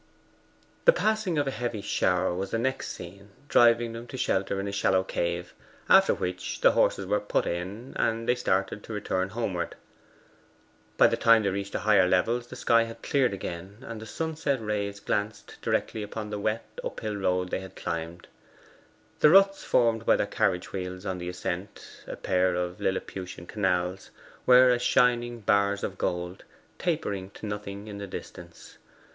The 0.85 0.93
passing 0.93 1.37
of 1.37 1.45
a 1.45 1.51
heavy 1.51 1.81
shower 1.83 2.33
was 2.33 2.49
the 2.49 2.57
next 2.57 2.87
scene 2.87 3.29
driving 3.47 3.93
them 3.93 4.07
to 4.07 4.17
shelter 4.17 4.59
in 4.59 4.67
a 4.67 4.71
shallow 4.71 5.03
cave 5.03 5.53
after 5.87 6.11
which 6.15 6.61
the 6.61 6.71
horses 6.71 7.05
were 7.05 7.19
put 7.19 7.45
in, 7.45 7.93
and 7.97 8.27
they 8.27 8.33
started 8.33 8.81
to 8.83 8.93
return 8.93 9.29
homeward. 9.29 9.75
By 10.97 11.05
the 11.05 11.17
time 11.17 11.43
they 11.43 11.49
reached 11.51 11.73
the 11.73 11.81
higher 11.81 12.07
levels 12.07 12.47
the 12.47 12.55
sky 12.55 12.85
had 12.85 12.97
again 13.03 13.77
cleared, 13.77 13.91
and 13.91 14.01
the 14.01 14.07
sunset 14.07 14.59
rays 14.59 14.99
glanced 14.99 15.61
directly 15.61 16.01
upon 16.01 16.31
the 16.31 16.39
wet 16.39 16.65
uphill 16.83 17.15
road 17.17 17.51
they 17.51 17.59
had 17.59 17.75
climbed. 17.75 18.27
The 19.19 19.29
ruts 19.29 19.63
formed 19.63 20.03
by 20.07 20.15
their 20.15 20.25
carriage 20.25 20.73
wheels 20.73 21.05
on 21.05 21.19
the 21.19 21.29
ascent 21.29 22.05
a 22.07 22.15
pair 22.15 22.55
of 22.55 22.79
Liliputian 22.81 23.45
canals 23.47 24.09
were 24.47 24.71
as 24.71 24.81
shining 24.81 25.41
bars 25.41 25.83
of 25.83 25.99
gold, 25.99 26.43
tapering 26.79 27.29
to 27.35 27.45
nothing 27.45 27.85
in 27.87 27.99
the 27.99 28.07
distance. 28.07 28.79